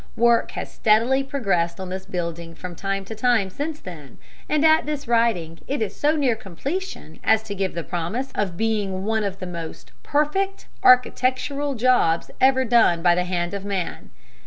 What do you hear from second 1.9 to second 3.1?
building from time